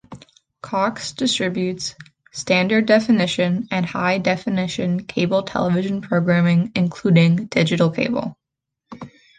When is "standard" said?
2.31-2.87